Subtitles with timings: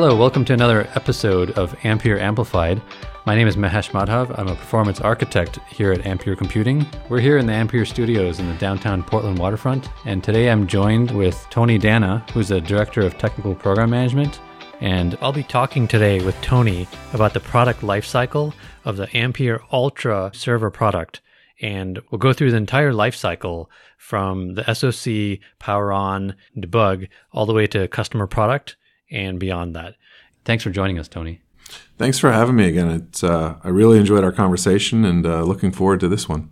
[0.00, 2.80] Hello, welcome to another episode of Ampere Amplified.
[3.26, 4.32] My name is Mahesh Madhav.
[4.38, 6.86] I'm a performance architect here at Ampere Computing.
[7.08, 11.10] We're here in the Ampere studios in the downtown Portland waterfront, and today I'm joined
[11.10, 14.40] with Tony Dana, who's the Director of Technical Program Management.
[14.80, 18.54] And I'll be talking today with Tony about the product lifecycle
[18.84, 21.22] of the Ampere Altra server product.
[21.60, 27.52] And we'll go through the entire lifecycle from the SOC, power on, debug, all the
[27.52, 28.76] way to customer product
[29.10, 29.96] and beyond that.
[30.44, 31.40] Thanks for joining us, Tony.
[31.98, 32.90] Thanks for having me again.
[32.90, 36.50] It's uh, I really enjoyed our conversation and uh, looking forward to this one.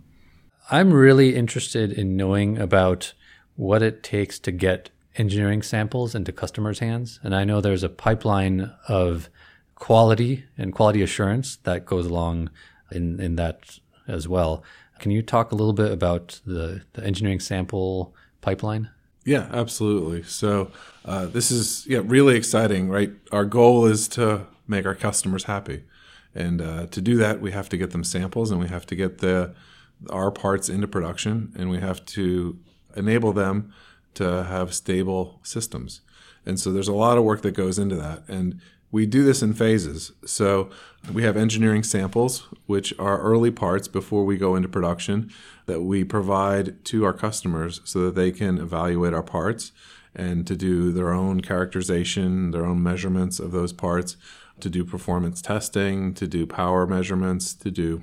[0.69, 3.13] I'm really interested in knowing about
[3.55, 7.19] what it takes to get engineering samples into customers' hands.
[7.23, 9.29] And I know there's a pipeline of
[9.75, 12.49] quality and quality assurance that goes along
[12.91, 14.63] in, in that as well.
[14.99, 18.89] Can you talk a little bit about the, the engineering sample pipeline?
[19.27, 20.23] Yeah, absolutely.
[20.23, 20.71] So
[21.03, 23.11] uh, this is yeah really exciting, right?
[23.33, 25.83] Our goal is to make our customers happy,
[26.33, 28.95] and uh, to do that, we have to get them samples, and we have to
[28.95, 29.53] get the
[30.09, 32.57] our parts into production, and we have to
[32.95, 33.73] enable them
[34.13, 35.99] to have stable systems.
[36.45, 38.61] And so there's a lot of work that goes into that, and
[38.93, 40.13] we do this in phases.
[40.25, 40.69] So
[41.11, 45.31] we have engineering samples, which are early parts before we go into production
[45.67, 49.71] that we provide to our customers so that they can evaluate our parts
[50.15, 54.17] and to do their own characterization, their own measurements of those parts,
[54.59, 58.01] to do performance testing, to do power measurements, to do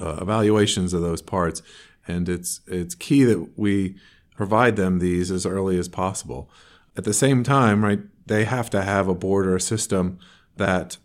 [0.00, 1.60] uh, evaluations of those parts.
[2.06, 3.96] And it's it's key that we
[4.34, 6.48] provide them these as early as possible.
[6.96, 10.18] At the same time, right, they have to have a board or a system
[10.56, 10.96] that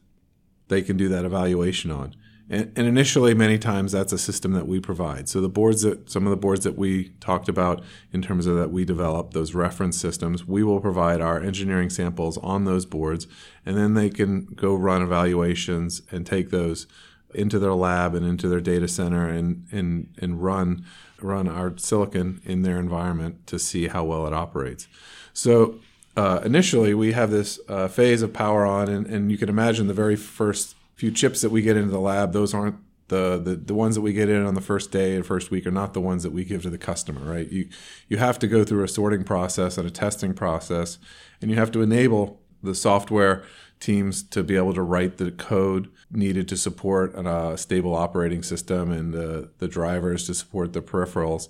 [0.70, 2.16] they can do that evaluation on.
[2.54, 5.28] And, and, initially, many times that's a system that we provide.
[5.28, 8.56] So the boards that some of the boards that we talked about in terms of
[8.58, 13.26] that we develop those reference systems, we will provide our engineering samples on those boards,
[13.66, 16.86] and then they can go run evaluations and take those
[17.34, 20.86] into their lab and into their data center and and and run
[21.22, 24.88] run our silicon in their environment to see how well it operates.
[25.34, 25.80] So
[26.16, 29.88] uh, initially we have this uh, phase of power on, and, and you can imagine
[29.88, 32.78] the very first few chips that we get into the lab, those aren't
[33.10, 35.68] the, the the ones that we get in on the first day and first week
[35.68, 37.50] are not the ones that we give to the customer, right?
[37.52, 37.70] You
[38.08, 40.98] you have to go through a sorting process and a testing process,
[41.42, 43.44] and you have to enable the software
[43.80, 48.42] teams to be able to write the code needed to support a uh, stable operating
[48.42, 51.50] system and the, the drivers to support the peripherals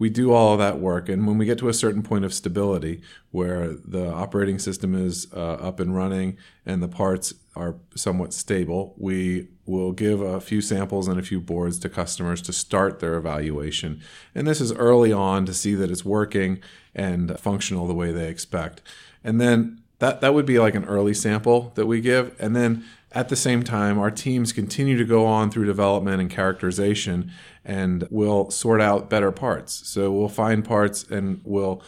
[0.00, 1.10] we do all of that work.
[1.10, 3.02] And when we get to a certain point of stability
[3.32, 8.94] where the operating system is uh, up and running and the parts are somewhat stable,
[8.96, 13.16] we will give a few samples and a few boards to customers to start their
[13.16, 14.00] evaluation.
[14.34, 16.62] And this is early on to see that it's working
[16.94, 18.80] and functional the way they expect.
[19.22, 22.34] And then that, that would be like an early sample that we give.
[22.40, 26.30] And then at the same time, our teams continue to go on through development and
[26.30, 27.32] characterization
[27.64, 29.88] and we'll sort out better parts.
[29.88, 31.82] So we'll find parts and we'll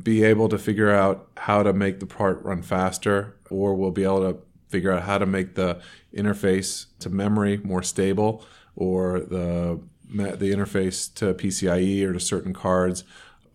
[0.00, 4.04] be able to figure out how to make the part run faster, or we'll be
[4.04, 4.38] able to
[4.68, 5.80] figure out how to make the
[6.16, 8.44] interface to memory more stable,
[8.74, 9.80] or the
[10.14, 13.02] the interface to PCIe or to certain cards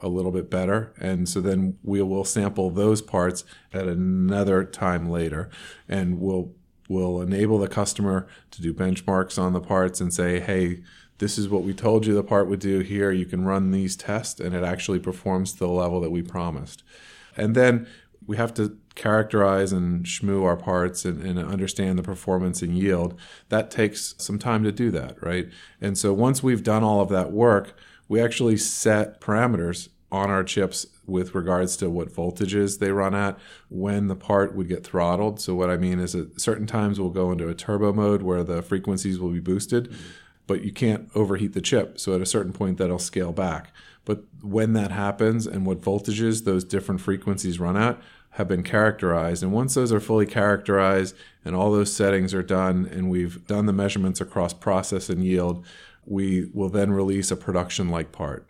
[0.01, 0.91] a little bit better.
[0.99, 5.49] And so then we will sample those parts at another time later,
[5.87, 6.53] and we'll
[6.87, 10.81] will enable the customer to do benchmarks on the parts and say, hey,
[11.19, 13.11] this is what we told you the part would do here.
[13.11, 16.83] You can run these tests and it actually performs to the level that we promised.
[17.35, 17.87] And then
[18.25, 23.17] we have to characterize and schmoo our parts and, and, understand the performance and yield.
[23.49, 25.47] That takes some time to do that, right?
[25.79, 27.75] And so once we've done all of that work,
[28.09, 33.37] we actually set parameters on our chips with regards to what voltages they run at,
[33.69, 35.39] when the part would get throttled.
[35.41, 38.43] So what I mean is at certain times we'll go into a turbo mode where
[38.43, 39.93] the frequencies will be boosted,
[40.45, 41.99] but you can't overheat the chip.
[41.99, 43.73] So at a certain point that'll scale back.
[44.05, 47.99] But when that happens and what voltages those different frequencies run at
[48.31, 49.43] have been characterized.
[49.43, 53.65] And once those are fully characterized and all those settings are done and we've done
[53.65, 55.65] the measurements across process and yield,
[56.05, 58.47] we will then release a production like part.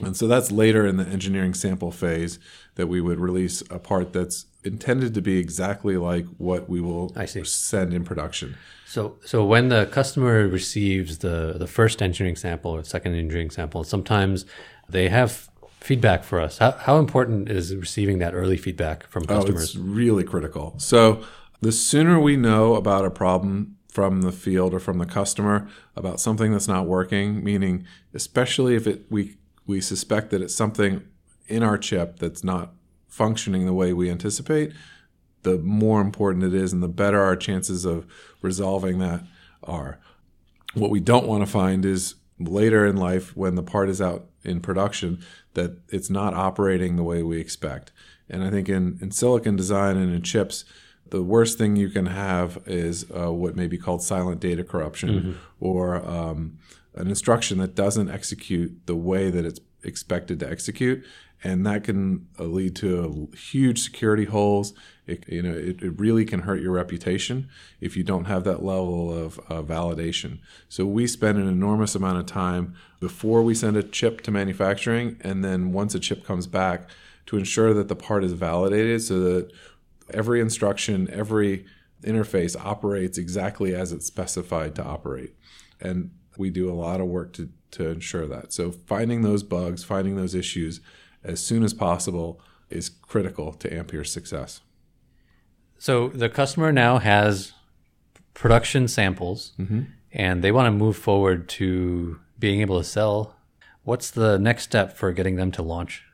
[0.00, 2.38] And so that's later in the engineering sample phase
[2.76, 7.12] that we would release a part that's intended to be exactly like what we will
[7.44, 8.56] send in production.
[8.86, 13.84] So, so when the customer receives the, the first engineering sample or second engineering sample,
[13.84, 14.44] sometimes
[14.88, 15.48] they have
[15.80, 16.58] feedback for us.
[16.58, 19.60] How, how important is receiving that early feedback from customers?
[19.60, 20.74] Oh, it's really critical.
[20.78, 21.22] So
[21.60, 26.18] the sooner we know about a problem from the field or from the customer about
[26.18, 27.84] something that's not working, meaning
[28.14, 29.36] especially if it we
[29.66, 31.02] we suspect that it's something
[31.48, 32.72] in our chip that's not
[33.08, 34.72] functioning the way we anticipate,
[35.42, 38.06] the more important it is and the better our chances of
[38.40, 39.22] resolving that
[39.62, 39.98] are.
[40.74, 44.26] What we don't want to find is later in life when the part is out
[44.44, 45.22] in production
[45.54, 47.92] that it's not operating the way we expect.
[48.28, 50.64] And I think in, in silicon design and in chips,
[51.10, 55.10] the worst thing you can have is uh, what may be called silent data corruption
[55.10, 55.32] mm-hmm.
[55.60, 56.58] or um,
[56.94, 61.04] an instruction that doesn't execute the way that it's expected to execute.
[61.44, 64.74] And that can uh, lead to huge security holes.
[65.06, 67.48] It, you know, it, it, really can hurt your reputation
[67.80, 70.38] if you don't have that level of uh, validation.
[70.68, 75.16] So we spend an enormous amount of time before we send a chip to manufacturing,
[75.22, 76.88] and then once a chip comes back,
[77.26, 79.52] to ensure that the part is validated so that
[80.10, 81.64] every instruction, every
[82.04, 85.34] interface operates exactly as it's specified to operate.
[85.80, 88.52] And we do a lot of work to, to ensure that.
[88.52, 90.80] So finding those bugs, finding those issues
[91.24, 92.40] as soon as possible
[92.70, 94.60] is critical to Ampere's success.
[95.78, 97.52] So the customer now has
[98.34, 99.82] production samples mm-hmm.
[100.12, 103.36] and they want to move forward to being able to sell.
[103.84, 106.04] What's the next step for getting them to launch?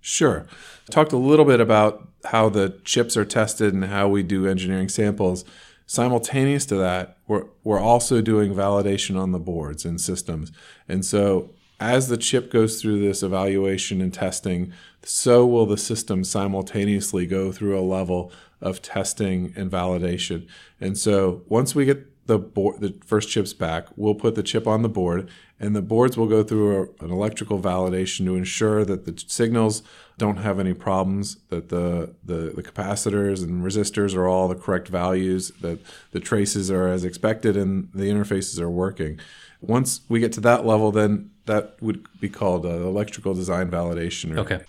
[0.00, 0.46] Sure.
[0.90, 4.88] Talked a little bit about how the chips are tested and how we do engineering
[4.88, 5.44] samples.
[5.86, 10.52] Simultaneous to that, we're, we're also doing validation on the boards and systems.
[10.88, 11.50] And so
[11.82, 17.50] as the chip goes through this evaluation and testing, so will the system simultaneously go
[17.50, 18.30] through a level
[18.60, 20.46] of testing and validation.
[20.80, 24.66] And so once we get the board, the first chips back, we'll put the chip
[24.66, 25.28] on the board,
[25.58, 29.82] and the boards will go through a, an electrical validation to ensure that the signals
[30.18, 34.88] don't have any problems, that the, the, the capacitors and resistors are all the correct
[34.88, 35.80] values, that
[36.12, 39.18] the traces are as expected, and the interfaces are working.
[39.60, 44.36] Once we get to that level, then that would be called uh, electrical design validation.
[44.38, 44.62] okay.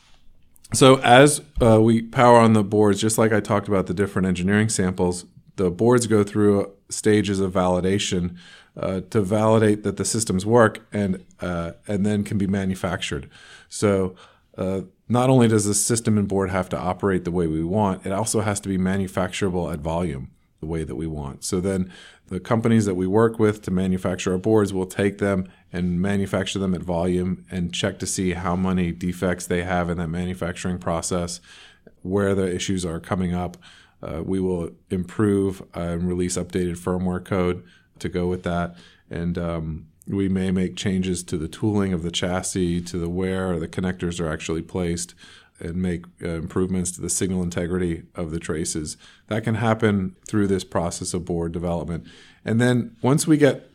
[0.74, 4.28] So as uh, we power on the boards, just like I talked about the different
[4.28, 8.38] engineering samples, the boards go through stages of validation
[8.76, 13.30] uh, to validate that the systems work and uh, and then can be manufactured.
[13.70, 14.16] So
[14.58, 18.06] uh, not only does the system and board have to operate the way we want,
[18.06, 21.44] it also has to be manufacturable at volume the way that we want.
[21.44, 21.92] So then
[22.28, 26.58] the companies that we work with to manufacture our boards will take them and manufacture
[26.58, 30.78] them at volume and check to see how many defects they have in that manufacturing
[30.78, 31.42] process,
[32.02, 33.58] where the issues are coming up
[34.04, 37.64] uh, we will improve and release updated firmware code
[38.00, 38.76] to go with that.
[39.10, 43.60] And um, we may make changes to the tooling of the chassis, to the where
[43.60, 45.16] the connectors are actually placed,
[45.60, 48.98] and make uh, improvements to the signal integrity of the traces.
[49.28, 52.06] That can happen through this process of board development.
[52.44, 53.70] And then once we get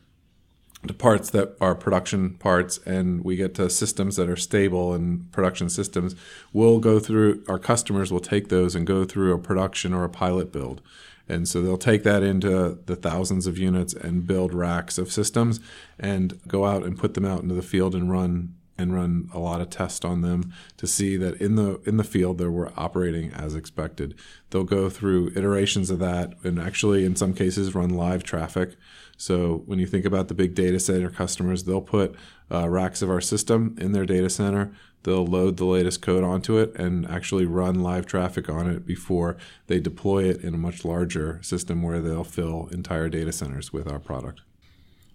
[0.86, 5.30] to parts that are production parts and we get to systems that are stable and
[5.32, 6.14] production systems,
[6.52, 10.08] we'll go through, our customers will take those and go through a production or a
[10.08, 10.80] pilot build.
[11.28, 15.60] And so they'll take that into the thousands of units and build racks of systems
[15.98, 19.38] and go out and put them out into the field and run and run a
[19.38, 22.72] lot of tests on them to see that in the in the field they were
[22.76, 24.14] operating as expected.
[24.50, 28.76] They'll go through iterations of that and actually in some cases run live traffic
[29.19, 32.14] so when you think about the big data center customers, they'll put
[32.50, 34.72] uh, racks of our system in their data center.
[35.02, 39.37] They'll load the latest code onto it and actually run live traffic on it before
[39.66, 43.90] they deploy it in a much larger system where they'll fill entire data centers with
[43.90, 44.42] our product.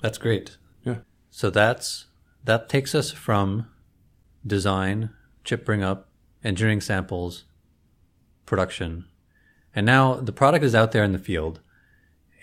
[0.02, 0.58] That's great.
[0.84, 0.98] Yeah.
[1.32, 2.08] So that's
[2.44, 3.68] that takes us from
[4.46, 5.10] design,
[5.44, 6.10] chip bring up,
[6.44, 7.46] engineering samples,
[8.46, 9.06] production.
[9.76, 11.60] And now the product is out there in the field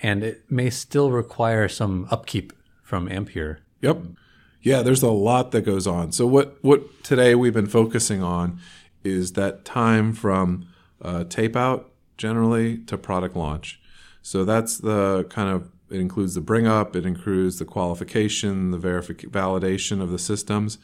[0.02, 2.52] and it may still require some upkeep
[2.82, 3.60] from Ampere.
[3.82, 3.98] Yep.
[4.62, 6.12] Yeah, there's a lot that goes on.
[6.12, 8.60] So what what today we've been focusing on
[9.04, 10.66] is that time from
[11.00, 13.80] uh, tape out generally to product launch.
[14.22, 18.78] So that's the kind of it includes the bring up, it includes the qualification, the
[18.78, 20.78] verification, validation of the systems.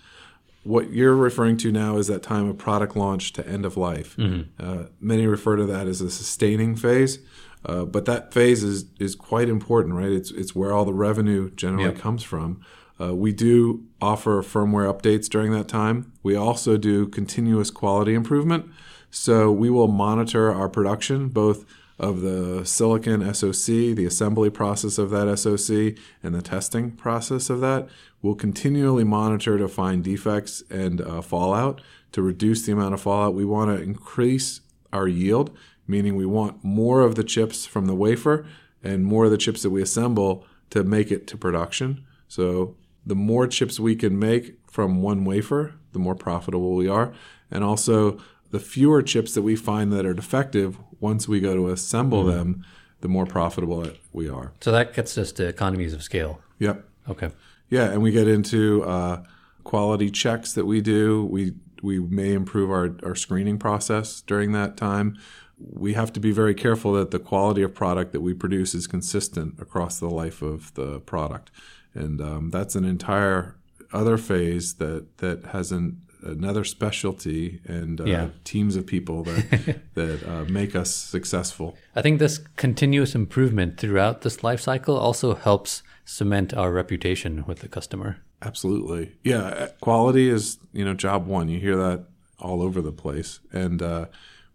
[0.65, 4.17] What you're referring to now is that time of product launch to end of life.
[4.17, 4.43] Mm-hmm.
[4.59, 7.21] Uh, many refer to that as a sustaining phase.
[7.65, 10.13] Uh, but that phase is is quite important, right?
[10.13, 11.99] It's it's where all the revenue generally yep.
[11.99, 12.61] comes from.
[13.01, 16.13] Uh, we do offer firmware updates during that time.
[16.23, 18.67] We also do continuous quality improvement.
[19.11, 21.65] So we will monitor our production, both
[21.99, 27.61] of the silicon SoC, the assembly process of that SoC, and the testing process of
[27.61, 27.88] that.
[28.23, 31.81] We'll continually monitor to find defects and uh, fallout
[32.12, 33.35] to reduce the amount of fallout.
[33.35, 34.61] We want to increase
[34.93, 38.47] our yield meaning we want more of the chips from the wafer
[38.83, 42.05] and more of the chips that we assemble to make it to production.
[42.29, 47.12] So the more chips we can make from one wafer, the more profitable we are.
[47.50, 48.19] And also,
[48.50, 52.37] the fewer chips that we find that are defective, once we go to assemble Mm-hmm.
[52.37, 52.65] them,
[53.03, 54.53] the more profitable we are.
[54.61, 56.41] So that gets us to economies of scale.
[56.59, 56.83] Yep.
[57.11, 57.31] Okay.
[57.69, 59.23] Yeah, and we get into uh,
[59.65, 61.25] quality checks that we do.
[61.25, 65.19] We we may improve our, our screening process during that time.
[65.59, 68.87] We have to be very careful that the quality of product that we produce is
[68.87, 71.50] consistent across the life of the product,
[71.95, 73.57] and um, that's an entire
[73.93, 78.29] other phase that that has an, another specialty and uh, Yeah.
[78.45, 81.77] teams of people that that uh, make us successful.
[81.95, 87.61] I think this continuous improvement throughout this life cycle also helps cement our reputation with
[87.61, 88.19] the customer.
[88.43, 89.13] Absolutely.
[89.25, 89.69] Yeah.
[89.81, 91.49] Quality is, you know, job one.
[91.49, 92.05] You hear that
[92.39, 93.41] all over the place.
[93.53, 94.07] And uh,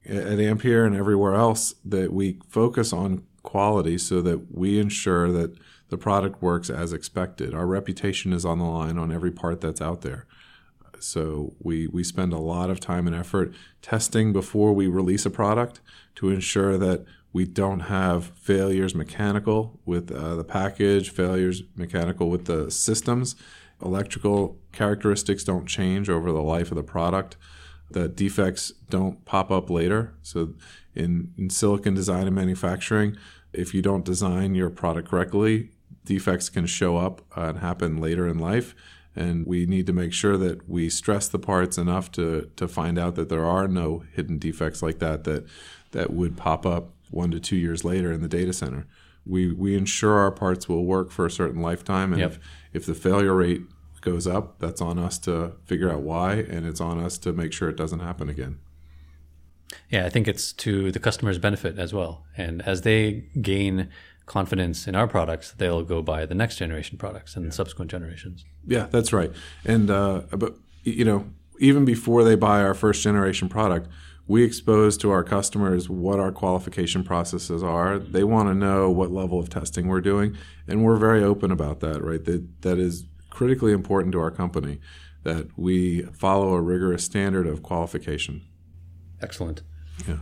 [0.07, 5.57] at Ampere and everywhere else, that we focus on quality so that we ensure that
[5.89, 7.53] the product works as expected.
[7.53, 10.25] Our reputation is on the line on every part that's out there.
[11.03, 15.29] So we, we spend a lot of time and effort testing before we release a
[15.29, 15.81] product
[16.15, 22.45] to ensure that we don't have failures mechanical with uh, the package, failures mechanical with
[22.45, 23.35] the systems.
[23.83, 27.37] Electrical characteristics don't change over the life of the product.
[27.89, 30.13] The defects don't pop up later.
[30.21, 30.53] So
[30.93, 33.15] in, in silicon design and manufacturing,
[33.53, 35.71] if you don't design your product correctly,
[36.05, 38.75] defects can show up and happen later in life
[39.15, 42.97] and we need to make sure that we stress the parts enough to to find
[42.97, 45.45] out that there are no hidden defects like that that
[45.91, 48.85] that would pop up one to two years later in the data center.
[49.25, 52.31] We we ensure our parts will work for a certain lifetime, and Yep.
[52.31, 52.39] if
[52.73, 53.63] if the failure rate
[54.01, 57.53] goes up, that's on us to figure out why, and it's on us to make
[57.53, 58.57] sure it doesn't happen again.
[59.89, 62.25] Yeah, I think it's to the customer's benefit as well.
[62.35, 63.89] And as they gain
[64.25, 68.45] confidence in our products, they'll go buy the next generation products and subsequent generations.
[68.65, 69.31] Yeah, that's right.
[69.65, 73.87] And uh, but you know, even before they buy our first generation product,
[74.27, 77.99] we expose to our customers what our qualification processes are.
[77.99, 80.37] They want to know what level of testing we're doing,
[80.67, 82.03] and we're very open about that.
[82.03, 84.79] Right, that that is critically important to our company
[85.23, 88.41] that we follow a rigorous standard of qualification.
[89.21, 89.61] Excellent.
[90.07, 90.19] Yeah.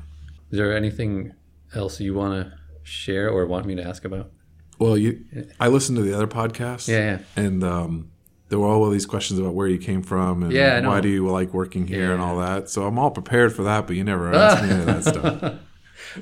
[0.52, 1.34] Is there anything
[1.74, 2.59] else you want to
[2.90, 4.32] share or want me to ask about?
[4.80, 5.26] Well, you,
[5.60, 6.88] I listened to the other podcast.
[6.88, 7.20] Yeah, yeah.
[7.44, 8.12] and um,
[8.48, 11.28] there were all these questions about where you came from and Yeah, why do you
[11.28, 12.70] like working here and all that.
[12.70, 15.54] So I'm all prepared for that, but you never asked me any of that stuff.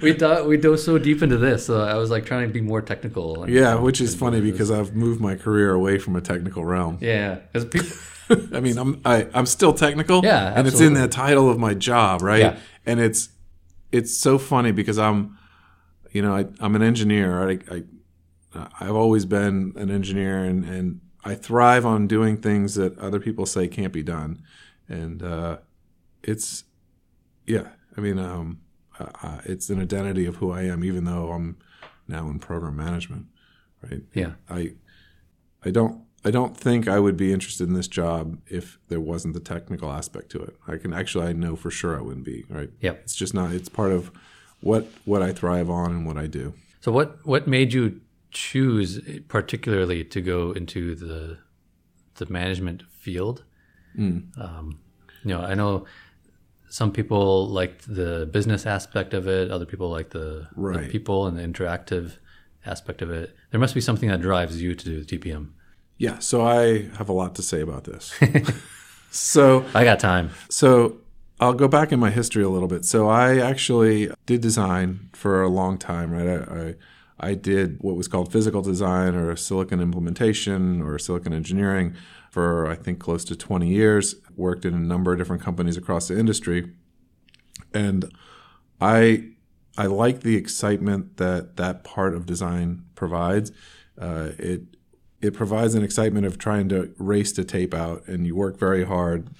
[0.02, 2.60] We thought we dove so deep into this, so I was like trying to be
[2.60, 3.44] more technical.
[3.44, 6.98] and- Yeah, which is funny because I've moved my career away from a technical realm.
[7.00, 7.66] yeah, because
[8.30, 8.58] people.
[8.58, 11.74] I mean, I'm I, I'm still technical, Yeah, and it's in the title of my
[11.74, 12.40] job, right?
[12.42, 12.58] Yeah.
[12.86, 13.30] And it's
[13.94, 15.37] it's so funny because I'm,
[16.12, 17.50] you know, I, I'm an engineer.
[17.50, 17.84] I, I
[18.80, 23.46] I've always been an engineer, and and I thrive on doing things that other people
[23.46, 24.44] say can't be done,
[24.88, 25.58] and uh,
[26.24, 26.64] it's
[27.46, 27.70] yeah.
[27.96, 28.60] I mean, um,
[29.00, 31.58] uh, it's an identity of who I am, even though I'm
[32.08, 33.26] now in program management,
[33.84, 34.02] right?
[34.14, 34.74] Yeah, I
[35.64, 39.34] I don't I don't think I would be interested in this job if there wasn't
[39.34, 40.56] the technical aspect to it.
[40.68, 42.70] I can actually I know for sure I wouldn't be, right?
[42.82, 43.02] Yep.
[43.04, 44.12] It's just not it's part of
[44.62, 46.54] what what I thrive on and what I do.
[46.82, 51.38] So what what made you choose particularly to go into the
[52.16, 53.44] the management field?
[54.40, 54.80] Um,
[55.24, 55.86] you know, I know
[56.70, 59.52] some people like the business aspect of it.
[59.52, 62.18] Other people like the, the people and the interactive
[62.66, 63.36] aspect of it.
[63.52, 65.50] There must be something that drives you to do TPM.
[65.98, 68.14] Yeah, so I have a lot to say about this.
[69.12, 70.30] so I got time.
[70.50, 70.98] So
[71.40, 72.84] I'll go back in my history a little bit.
[72.84, 76.28] So I actually did design for a long time, right?
[76.28, 76.76] I, I,
[77.30, 81.96] I did what was called physical design or silicon implementation or silicon engineering
[82.32, 84.16] for I think close to 20 years.
[84.36, 86.72] Worked in a number of different companies across the industry,
[87.74, 88.12] and
[88.80, 89.30] I
[89.78, 93.52] I like the excitement that that part of design provides.
[94.00, 94.62] Uh, it
[95.20, 98.84] it provides an excitement of trying to race to tape out, and you work very
[98.84, 99.32] hard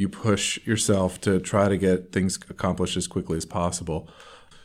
[0.00, 4.08] you push yourself to try to get things accomplished as quickly as possible.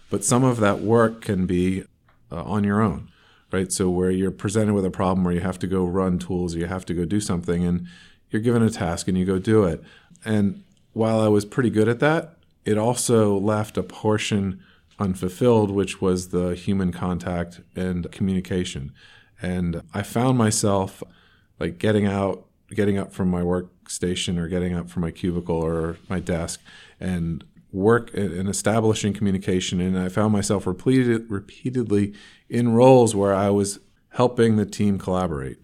[0.09, 1.83] But some of that work can be
[2.31, 3.09] uh, on your own,
[3.51, 3.69] right?
[3.69, 6.59] So where you're presented with a problem where you have to go run tools, or
[6.59, 7.85] you have to go do something, and
[8.29, 9.83] you're given a task and you go do it.
[10.23, 10.63] And
[10.93, 14.63] while I was pretty good at that, it also left a portion
[14.99, 18.93] unfulfilled, which was the human contact and communication.
[19.41, 21.03] And I found myself
[21.59, 23.43] like getting out, getting up from my
[23.85, 26.61] workstation or getting up from my cubicle or my desk
[26.99, 29.81] and work and establishing communication.
[29.81, 32.13] And I found myself repeated, repeatedly
[32.49, 35.63] in roles where I was helping the team collaborate.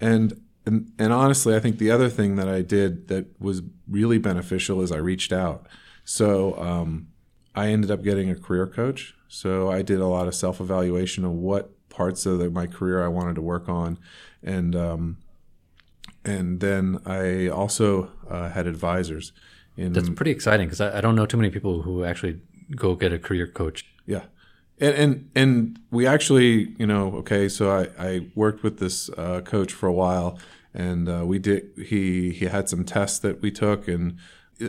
[0.00, 4.18] And, and and honestly, I think the other thing that I did that was really
[4.18, 5.66] beneficial is I reached out
[6.04, 7.08] So um,
[7.54, 9.14] I ended up getting a career coach.
[9.28, 13.04] So I did a lot of self evaluation of what parts of the, my career
[13.04, 13.98] I wanted to work on,
[14.42, 15.16] and um,
[16.24, 19.32] and then I also uh, had advisors.
[19.76, 22.40] In, That's pretty exciting because I, I don't know too many people who actually
[22.76, 23.84] go get a career coach.
[24.06, 24.22] yeah,
[24.80, 27.48] and and and we actually, you know, okay.
[27.48, 30.38] So I I worked with this uh, coach for a while,
[30.72, 31.70] and uh, we did.
[31.76, 34.16] He he had some tests that we took, and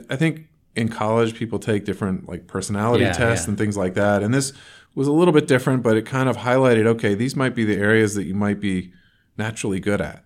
[0.09, 3.51] I think in college people take different like personality Yeah, tests yeah.
[3.51, 4.53] and things like that, and this
[4.95, 7.75] was a little bit different, but it kind of highlighted okay, these might be the
[7.77, 8.91] areas that you might be
[9.37, 10.23] naturally good at.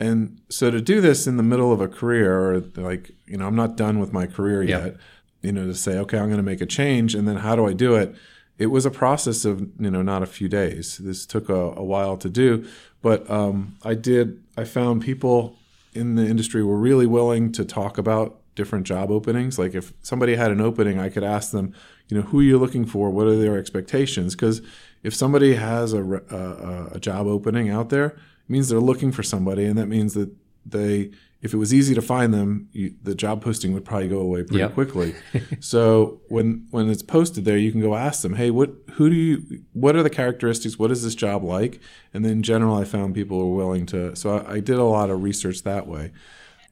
[0.00, 3.46] And so to do this in the middle of a career, or like, you know,
[3.46, 4.96] I'm not done with my career yet,
[5.42, 7.14] you know, to say, okay, I'm going to make a change.
[7.14, 8.14] And then how do I do it?
[8.58, 10.98] It was a process of, you know, not a few days.
[10.98, 12.66] This took a, a while to do.
[13.02, 15.58] But um, I did, I found people
[15.92, 19.58] in the industry were really willing to talk about different job openings.
[19.58, 21.74] Like if somebody had an opening, I could ask them,
[22.08, 23.10] you know, who are you looking for?
[23.10, 24.34] What are their expectations?
[24.34, 24.62] Because
[25.02, 28.18] if somebody has a, a, a job opening out there,
[28.50, 30.30] means they're looking for somebody, and that means that
[30.66, 34.20] they, if it was easy to find them, you, the job posting would probably go
[34.20, 34.74] away pretty Yep.
[34.74, 35.14] quickly.
[35.60, 39.16] so when when it's posted there, you can go ask them, hey, what who do
[39.16, 40.78] you, what are the characteristics?
[40.78, 41.80] What is this job like?
[42.12, 44.14] And then in general, I found people were willing to.
[44.16, 46.12] So I, I did a lot of research that way,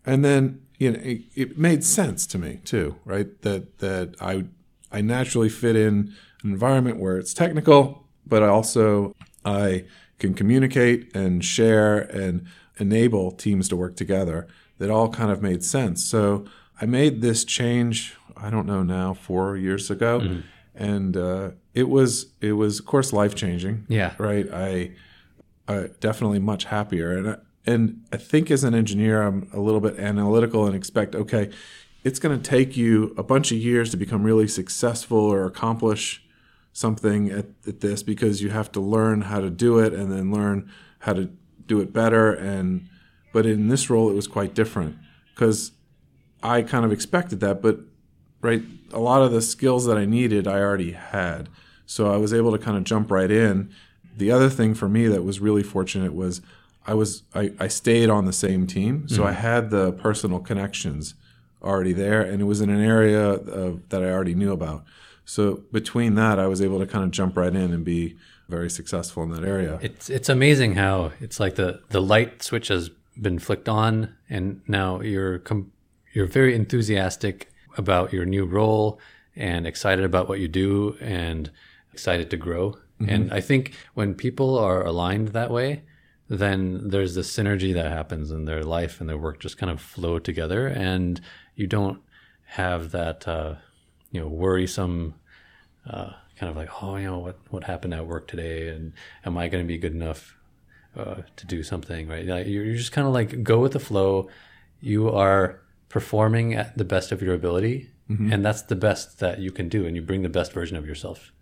[0.05, 3.41] and then you know it, it made sense to me too, right?
[3.43, 4.45] That that I
[4.93, 9.85] I naturally fit in an environment where it's technical, but I also I
[10.19, 12.47] can communicate and share and
[12.79, 14.47] enable teams to work together.
[14.79, 16.05] That all kind of made sense.
[16.05, 16.45] So
[16.81, 18.17] I made this change.
[18.37, 20.21] I don't know now, four years ago,
[20.75, 23.87] and uh, it was it was of course life changing.
[23.89, 24.15] Yeah.
[24.19, 24.47] right.
[24.53, 24.93] I
[25.67, 27.17] uh, definitely much happier.
[27.17, 31.15] And I, and I think as an engineer, I'm a little bit analytical and expect
[31.15, 31.51] okay,
[32.05, 36.23] it's going to take you a bunch of years to become really successful or accomplish
[36.79, 40.31] something at, at this because you have to learn how to do it and then
[40.31, 41.29] learn how to
[41.67, 42.33] do it better.
[42.33, 42.88] And
[43.33, 44.97] but in this role, it was quite different
[45.35, 45.73] because
[46.43, 47.81] I kind of expected that, but
[48.41, 48.62] right,
[48.93, 51.49] a lot of the skills that I needed, I already had.
[51.85, 53.71] So I was able to kind of jump right in.
[54.17, 56.41] The other thing for me that was really fortunate was
[56.87, 59.41] I was I, I stayed on the same team, so I mm-hmm.
[59.41, 61.14] had the personal connections
[61.61, 64.85] already there, and it was in an area of, that I already knew about.
[65.29, 68.17] So between that, I was able to kind of jump right in and be
[68.49, 69.79] very successful in that area.
[69.83, 72.88] It's it's amazing how it's like the the light switch has
[73.21, 75.71] been flicked on, and now you're com-
[76.14, 78.99] you're very enthusiastic about your new role
[79.37, 81.51] and excited about what you do and
[81.93, 82.79] excited to grow.
[83.07, 85.83] And I think when people are aligned that way,
[86.29, 89.81] then there's this synergy that happens in their life and their work just kind of
[89.81, 91.21] flow together, and
[91.55, 92.01] you don't
[92.45, 93.57] have that uh,
[94.11, 95.14] you know worrisome
[95.88, 98.92] uh, kind of like, oh, you know, what what happened at work today, and
[99.25, 100.37] am I going to be good enough
[100.97, 102.25] uh, to do something, right?
[102.25, 104.29] Like, you're, just kind of like go with the flow.
[104.81, 109.51] You are performing at the best of your ability, and that's the best that you
[109.51, 111.33] can do, and you bring the best version of yourself.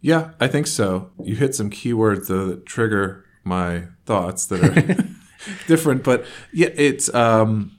[0.00, 1.10] Yeah, I think so.
[1.22, 5.04] You hit some keywords though that trigger my thoughts that are
[5.66, 7.72] different, but yeah, it's um,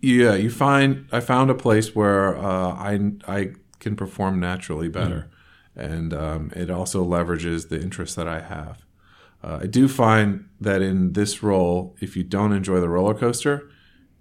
[0.00, 0.34] yeah.
[0.34, 5.30] You find I found a place where uh, I I can perform naturally better,
[5.76, 8.84] and um, it also leverages the interests that I have.
[9.42, 13.70] Uh, I do find that in this role, if you don't enjoy the roller coaster,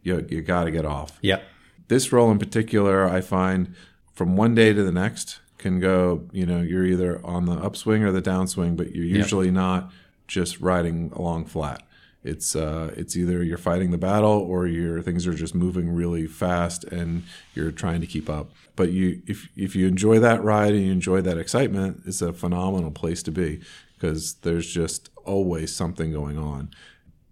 [0.03, 1.41] you you got to get off Yeah,
[1.87, 3.73] this role in particular, I find
[4.13, 8.03] from one day to the next can go, you know, you're either on the upswing
[8.03, 9.91] or the downswing, but you're usually not
[10.27, 11.81] just riding along flat.
[12.27, 16.27] It's uh, it's either you're fighting the battle or your things are just moving really
[16.27, 18.51] fast and you're trying to keep up.
[18.75, 22.33] But you if if you enjoy that ride and you enjoy that excitement, it's a
[22.33, 23.61] phenomenal place to be
[23.95, 26.69] because there's just always something going on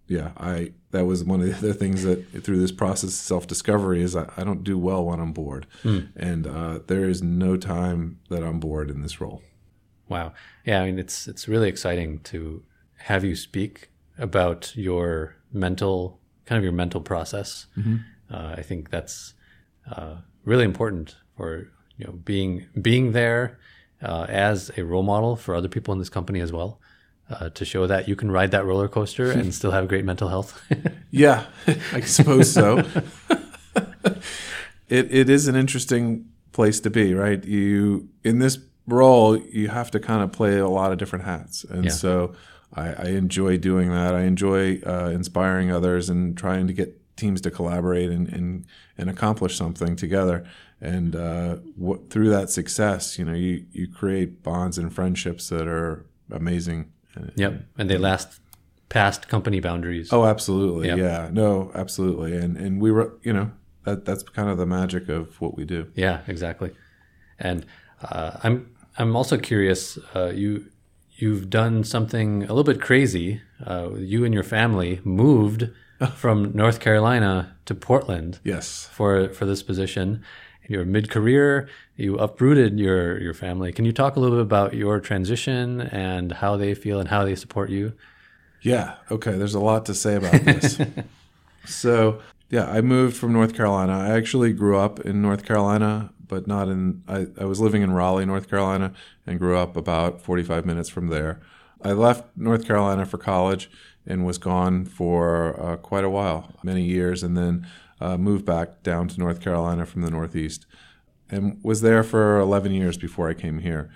[0.08, 3.46] yeah, I that was one of the other things that through this process of self
[3.46, 5.66] discovery is I, I don't do well when I'm bored,
[6.16, 9.42] and uh, there is no time that I'm bored in this role.
[10.08, 10.32] Wow.
[10.64, 12.62] Yeah, I mean it's it's really exciting to
[12.98, 17.66] have you speak about your mental kind of your mental process.
[18.30, 19.34] Uh, I think that's
[19.90, 23.58] uh, really important for you know being being there
[24.02, 26.80] uh, as a role model for other people in this company as well.
[27.28, 30.28] Uh, to show that you can ride that roller coaster and still have great mental
[30.28, 30.60] health.
[31.10, 31.46] Yeah,
[31.92, 32.78] I suppose so.
[34.88, 37.42] it it is an interesting place to be, right?
[37.44, 41.64] You in this role, you have to kind of play a lot of different hats,
[41.64, 41.90] and Yeah.
[41.90, 42.34] so
[42.74, 44.14] I, I enjoy doing that.
[44.14, 48.66] I enjoy uh, inspiring others and trying to get teams to collaborate and and,
[48.98, 50.46] and accomplish something together.
[50.80, 55.66] And uh, what, through that success, you know, you you create bonds and friendships that
[55.66, 56.92] are amazing.
[57.36, 58.40] Yep, and they last
[58.90, 60.12] past company boundaries.
[60.12, 60.88] Oh, absolutely.
[60.88, 60.98] Yep.
[60.98, 61.28] Yeah.
[61.32, 62.36] No, absolutely.
[62.36, 63.50] And and we were, you know,
[63.84, 65.90] that that's kind of the magic of what we do.
[65.94, 66.72] Yeah, exactly.
[67.38, 67.64] And
[68.02, 69.98] uh, I'm I'm also curious.
[70.14, 70.66] Uh, you
[71.16, 73.40] you've done something a little bit crazy.
[73.64, 75.68] Uh, you and your family moved
[76.14, 78.38] from North Carolina to Portland.
[78.44, 78.88] Yes.
[78.92, 80.22] For for this position,
[80.68, 81.68] you're mid career.
[81.96, 83.72] You uprooted your your family.
[83.72, 87.24] Can you talk a little bit about your transition and how they feel and how
[87.24, 87.92] they support you?
[88.62, 88.96] Yeah.
[89.10, 89.32] Okay.
[89.32, 90.78] There's a lot to say about this.
[91.64, 93.92] so yeah, I moved from North Carolina.
[93.92, 97.02] I actually grew up in North Carolina, but not in.
[97.08, 98.92] I, I was living in Raleigh, North Carolina,
[99.26, 101.40] and grew up about 45 minutes from there.
[101.82, 103.70] I left North Carolina for college
[104.06, 107.66] and was gone for uh, quite a while, many years, and then
[108.00, 110.66] uh, moved back down to North Carolina from the Northeast,
[111.30, 113.90] and was there for 11 years before I came here.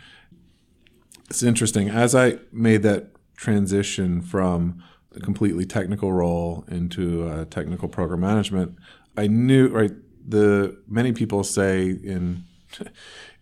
[1.29, 4.83] It's interesting as I made that transition from
[5.15, 8.77] a completely technical role into uh, technical program management,
[9.17, 9.93] I knew right.
[10.31, 12.45] The many people say in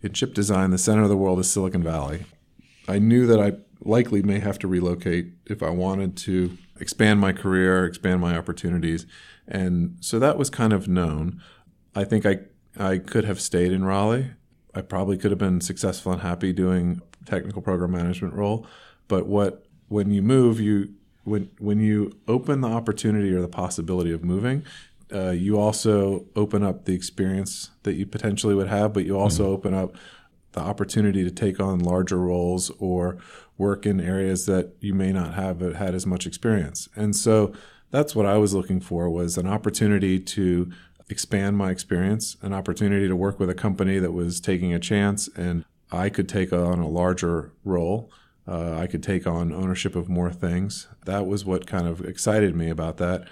[0.01, 2.25] in chip design, the center of the world is Silicon Valley.
[2.87, 7.31] I knew that I likely may have to relocate if I wanted to expand my
[7.31, 9.05] career, expand my opportunities,
[9.47, 11.41] and so that was kind of known.
[11.95, 12.39] I think I
[12.77, 14.31] I could have stayed in Raleigh.
[14.73, 18.65] I probably could have been successful and happy doing technical program management role,
[19.07, 24.11] but what when you move, you when when you open the opportunity or the possibility
[24.11, 24.63] of moving,
[25.13, 29.43] uh, you also open up the experience that you potentially would have, but you also
[29.43, 29.53] mm-hmm.
[29.53, 29.95] open up
[30.51, 33.17] the opportunity to take on larger roles or
[33.57, 36.89] work in areas that you may not have had as much experience.
[36.95, 37.53] And so
[37.91, 40.71] that's what I was looking for was an opportunity to
[41.09, 45.27] expand my experience, an opportunity to work with a company that was taking a chance
[45.35, 48.11] and I could take on a larger role
[48.49, 50.87] uh, I could take on ownership of more things.
[51.05, 53.27] That was what kind of excited me about that.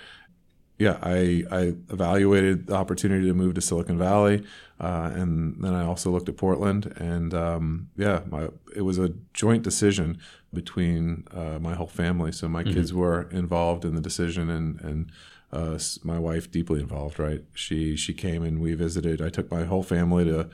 [0.77, 4.43] Yeah, I, I evaluated the opportunity to move to Silicon Valley,
[4.79, 6.93] uh, and then I also looked at Portland.
[6.97, 10.19] And um, yeah, my, it was a joint decision
[10.53, 12.31] between uh, my whole family.
[12.31, 12.73] So my mm-hmm.
[12.73, 15.11] kids were involved in the decision, and and
[15.51, 17.17] uh, my wife deeply involved.
[17.17, 19.19] Right, she she came and we visited.
[19.19, 20.47] I took my whole family to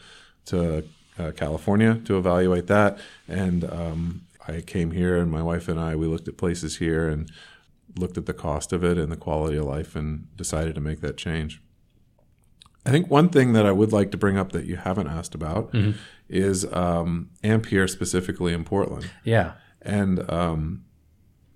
[0.45, 0.83] to
[1.19, 5.95] uh, California to evaluate that, and um, I came here and my wife and I
[5.95, 7.31] we looked at places here and
[7.97, 11.01] looked at the cost of it and the quality of life and decided to make
[11.01, 11.61] that change.
[12.85, 15.35] I think one thing that I would like to bring up that you haven't asked
[15.35, 15.97] about mm-hmm.
[16.27, 19.09] is um, Ampere specifically in Portland.
[19.23, 20.83] Yeah, and um,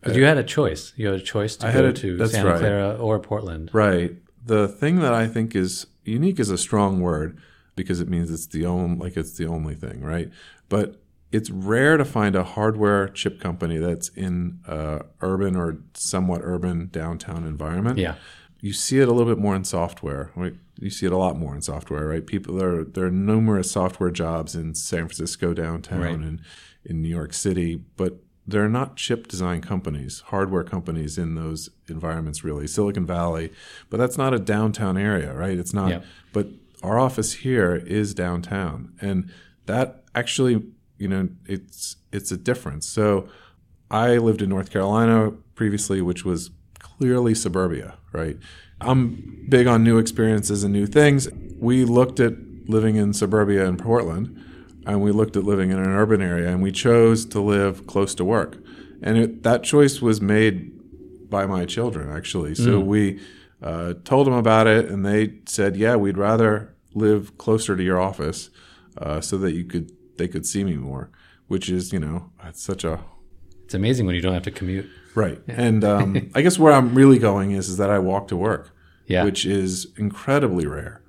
[0.01, 0.93] but you had a choice.
[0.95, 2.59] You had a choice to I go a, to Santa right.
[2.59, 3.69] Clara or Portland.
[3.73, 4.15] Right.
[4.45, 7.37] The thing that I think is unique is a strong word
[7.75, 10.29] because it means it's the only like it's the only thing, right?
[10.69, 16.41] But it's rare to find a hardware chip company that's in a urban or somewhat
[16.43, 17.97] urban downtown environment.
[17.97, 18.15] Yeah.
[18.59, 20.31] You see it a little bit more in software.
[20.35, 20.53] Right?
[20.79, 22.25] You see it a lot more in software, right?
[22.25, 26.13] People there are there are numerous software jobs in San Francisco downtown right.
[26.13, 26.41] and
[26.85, 32.43] in New York City, but they're not chip design companies, hardware companies in those environments
[32.43, 32.65] really.
[32.65, 33.51] Silicon Valley,
[33.89, 35.57] but that's not a downtown area, right?
[35.57, 36.03] It's not.
[36.31, 36.47] But
[36.81, 39.31] our office here is downtown, and
[39.65, 40.63] that actually
[40.97, 42.87] you know, it's it's a difference.
[42.87, 43.29] So
[43.89, 48.37] I lived in North Carolina previously, which was clearly suburbia, right?
[48.81, 51.29] I'm big on new experiences and new things.
[51.59, 52.33] We looked at
[52.67, 54.43] living in suburbia in Portland,
[54.85, 58.13] and we looked at living in an urban area, and we chose to live close
[58.15, 58.57] to work.
[59.01, 60.73] And it, that choice was made
[61.29, 62.55] by my children, actually.
[62.55, 62.85] So mm.
[62.85, 63.19] we
[63.61, 67.99] uh, told them about it, and they said, "Yeah, we'd rather live closer to your
[67.99, 68.49] office,
[68.97, 71.09] uh, so that you could they could see me more,
[71.47, 73.03] which is you know it's such a
[73.65, 74.89] it's amazing when you don't have to commute.
[75.15, 75.55] Right, yeah.
[75.57, 78.75] and um, I guess where I'm really going is is that I walk to work,
[79.05, 81.01] yeah, which is incredibly rare.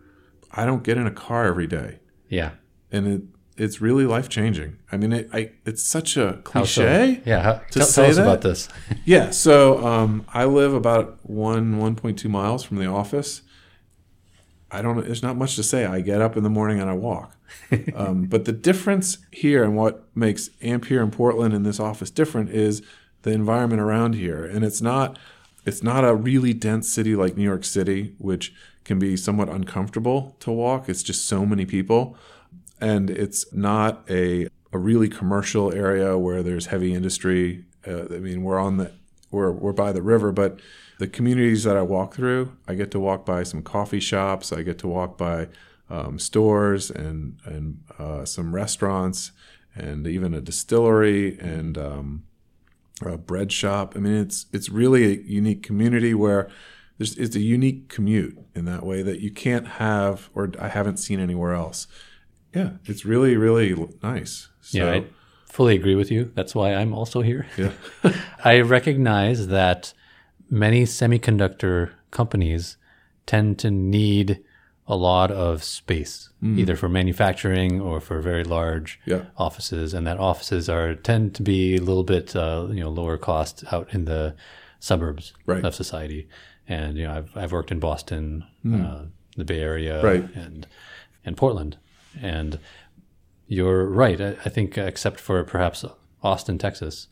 [0.53, 2.01] I don't get in a car every day.
[2.29, 2.53] Yeah,
[2.91, 3.23] and it
[3.59, 4.79] it's really life changing.
[4.91, 7.17] I mean, it, I, it's such a cliche.
[7.17, 7.23] So?
[7.29, 8.23] Yeah, how, to tell, say tell us that.
[8.23, 8.69] about this.
[9.05, 13.43] yeah, so um, I live about one one point two miles from the office.
[14.71, 15.05] I don't.
[15.05, 15.87] There's not much to say.
[15.87, 17.35] I get up in the morning and I walk.
[17.95, 22.51] um, but the difference here and what makes Ampere in Portland in this office different
[22.51, 22.83] is
[23.23, 25.19] the environment around here, and it's not.
[25.65, 28.55] It's not a really dense city like New York City, which
[28.85, 30.89] can be somewhat uncomfortable to walk.
[30.89, 32.17] It's just so many people,
[32.81, 37.65] and it's not a a really commercial area where there's heavy industry.
[37.87, 38.93] Uh, I mean, we're on the
[39.31, 40.61] we're we're by the river, but
[40.99, 44.53] the communities that I walk through, I get to walk by some coffee shops.
[44.53, 45.49] I get to walk by
[45.89, 49.33] um, stores and and uh, some restaurants
[49.75, 52.25] and even a distillery and um,
[53.03, 53.95] a bread shop.
[53.97, 56.51] I mean, it's it's really a unique community where
[56.99, 60.99] there's it's a unique commute in that way that you can't have or I haven't
[60.99, 61.87] seen anywhere else.
[62.55, 64.49] Yeah, it's really really nice.
[64.61, 65.05] So, yeah, I
[65.47, 66.33] fully agree with you.
[66.35, 67.47] That's why I'm also here.
[67.57, 67.73] yeah,
[68.45, 69.95] I recognize that
[70.51, 72.77] many semiconductor companies
[73.27, 74.43] tend to need
[74.87, 79.25] a lot of space, either for manufacturing or for very large Yeah.
[79.37, 83.19] offices, and that offices are tend to be a little bit uh, you know lower
[83.19, 84.35] cost out in the
[84.81, 85.63] suburbs Right.
[85.65, 86.27] of society.
[86.67, 89.05] And you know, I've I've worked in Boston, uh,
[89.37, 90.25] the Bay Area, Right.
[90.35, 90.67] and
[91.25, 91.77] and Portland,
[92.23, 92.59] and
[93.47, 94.19] you're right.
[94.21, 95.85] I, I think, except for perhaps
[96.23, 97.09] Austin, Texas,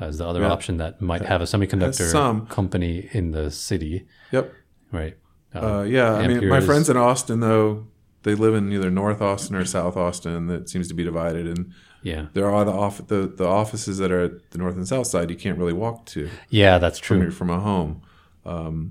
[0.00, 4.52] as the other option that might have a semiconductor company in the city, yep.
[4.92, 5.16] right?
[5.54, 7.86] Uh, yeah, I mean, my friends in Austin though
[8.22, 10.46] they live in either North Austin or South Austin.
[10.48, 14.10] That seems to be divided, and Yeah, there are the off the, the offices that
[14.12, 15.30] are at the north and south side.
[15.30, 17.22] You can't really walk to yeah, that's true.
[17.22, 18.02] from, from a home.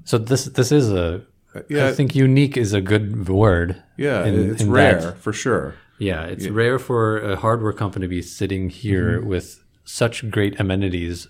[0.05, 1.23] So this this is a.
[1.55, 3.81] I Yeah, think unique is a good word.
[3.97, 5.75] yeah, in- it's in rare that- for sure.
[5.99, 9.29] Yeah, it's rare for a hardware company to be sitting here Mm-hmm.
[9.29, 11.27] with such great amenities.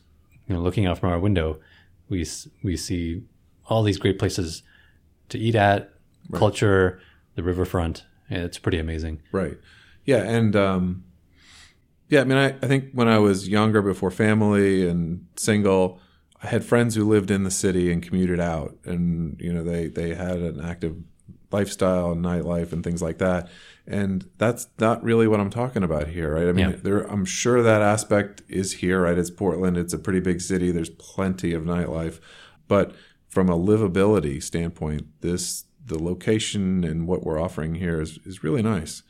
[0.48, 1.60] You know, looking out from our window,
[2.10, 2.26] we
[2.64, 3.24] we see
[3.66, 4.64] all these great places
[5.30, 5.92] to eat at,
[6.34, 7.00] culture,
[7.36, 8.06] the riverfront.
[8.30, 9.22] and It's pretty amazing.
[9.32, 9.58] Right.
[10.06, 11.04] Yeah, and um,
[12.10, 16.00] yeah, I mean, I, I think when I was younger, before family and single,
[16.42, 19.88] I had friends who lived in the city and commuted out, and you know, they
[19.88, 20.96] they had an active
[21.52, 23.50] lifestyle and nightlife and things like that.
[23.86, 26.48] And that's not really what I'm talking about here, right?
[26.48, 26.76] I mean, Yeah.
[26.84, 29.18] there I'm sure that aspect is here, right?
[29.18, 30.72] It's Portland, it's a pretty big city.
[30.72, 32.20] There's plenty of nightlife,
[32.68, 32.94] but
[33.28, 38.62] from a livability standpoint, this the location and what we're offering here is is really
[38.62, 39.04] nice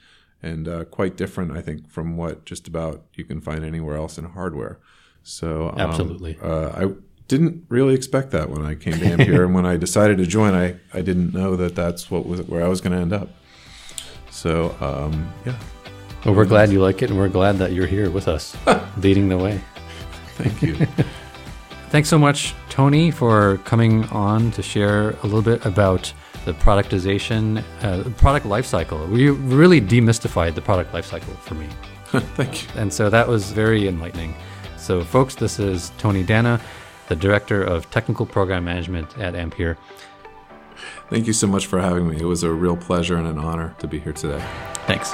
[0.43, 4.19] and uh, quite different, I think, from what just about you can find anywhere else
[4.19, 4.80] in hardware.
[5.23, 6.38] So um, Absolutely.
[6.41, 6.93] uh, I
[7.27, 10.53] didn't really expect that when I came to Ampere, and when I decided to join,
[10.53, 13.29] I, I didn't know that that's what was where I was going to end up.
[14.31, 15.55] So um, yeah,
[16.25, 18.55] Well, we're glad you like it, and we're glad that you're here with us,
[18.97, 19.59] leading the way.
[20.35, 20.75] thank you.
[21.89, 26.11] Thanks so much, Tony, for coming on to share a little bit about
[26.43, 29.07] the productization, uh, product lifecycle.
[29.09, 31.67] We really demystified the product lifecycle for me.
[32.35, 32.69] thank you.
[32.79, 34.35] And so that was very enlightening.
[34.77, 36.59] So, folks, this is Tony Dana,
[37.07, 39.77] the Director of Technical Program Management at Ampere.
[41.09, 42.19] Thank you so much for having me.
[42.19, 44.43] It was a real pleasure and an honor to be here today.
[44.85, 45.13] Thanks.